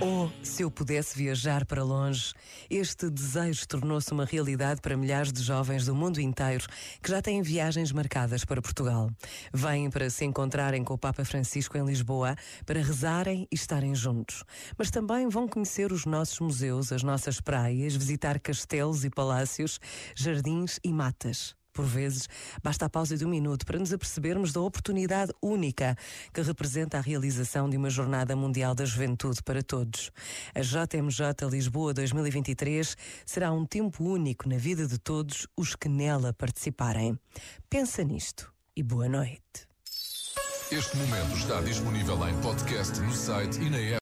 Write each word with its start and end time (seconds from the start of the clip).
Oh, 0.00 0.28
se 0.44 0.62
eu 0.62 0.70
pudesse 0.70 1.18
viajar 1.18 1.66
para 1.66 1.82
longe, 1.82 2.32
este 2.70 3.10
desejo 3.10 3.66
tornou-se 3.66 4.12
uma 4.12 4.24
realidade 4.24 4.80
para 4.80 4.96
milhares 4.96 5.32
de 5.32 5.42
jovens 5.42 5.86
do 5.86 5.94
mundo 5.94 6.20
inteiro 6.20 6.64
que 7.02 7.10
já 7.10 7.20
têm 7.20 7.42
viagens 7.42 7.90
marcadas 7.90 8.44
para 8.44 8.62
Portugal. 8.62 9.10
Vêm 9.52 9.90
para 9.90 10.08
se 10.08 10.24
encontrarem 10.24 10.84
com 10.84 10.94
o 10.94 10.98
Papa 10.98 11.24
Francisco 11.24 11.76
em 11.76 11.84
Lisboa, 11.84 12.36
para 12.64 12.80
rezarem 12.80 13.48
e 13.50 13.56
estarem 13.56 13.92
juntos. 13.92 14.44
Mas 14.78 14.88
também 14.88 15.28
vão 15.28 15.48
conhecer 15.48 15.90
os 15.90 16.06
nossos 16.06 16.38
museus, 16.38 16.92
as 16.92 17.02
nossas 17.02 17.40
praias, 17.40 17.96
visitar 17.96 18.38
castelos 18.38 19.04
e 19.04 19.10
palácios, 19.10 19.80
jardins 20.14 20.78
e 20.84 20.92
matas. 20.92 21.56
Por 21.78 21.86
vezes, 21.86 22.28
basta 22.60 22.86
a 22.86 22.90
pausa 22.90 23.16
de 23.16 23.24
um 23.24 23.28
minuto 23.28 23.64
para 23.64 23.78
nos 23.78 23.92
apercebermos 23.92 24.52
da 24.52 24.60
oportunidade 24.60 25.32
única 25.40 25.96
que 26.34 26.42
representa 26.42 26.98
a 26.98 27.00
realização 27.00 27.70
de 27.70 27.76
uma 27.76 27.88
Jornada 27.88 28.34
Mundial 28.34 28.74
da 28.74 28.84
Juventude 28.84 29.40
para 29.44 29.62
todos. 29.62 30.10
A 30.56 30.60
JMJ 30.60 31.48
Lisboa 31.48 31.94
2023 31.94 32.96
será 33.24 33.52
um 33.52 33.64
tempo 33.64 34.02
único 34.02 34.48
na 34.48 34.56
vida 34.56 34.88
de 34.88 34.98
todos 34.98 35.46
os 35.56 35.76
que 35.76 35.88
nela 35.88 36.32
participarem. 36.32 37.16
Pensa 37.70 38.02
nisto 38.02 38.52
e 38.74 38.82
boa 38.82 39.08
noite. 39.08 39.68
Este 40.72 40.96
momento 40.96 41.36
está 41.36 41.60
disponível 41.60 42.28
em 42.28 42.34
podcast 42.40 43.00
no 43.00 43.12
site 43.14 43.60
e 43.60 43.70
na 43.70 43.78
app. 43.78 43.96